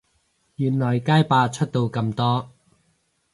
[0.55, 2.49] 原來街霸出到咁多